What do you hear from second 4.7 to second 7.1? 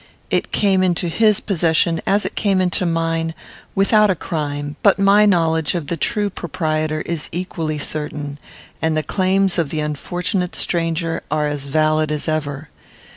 but my knowledge of the true proprietor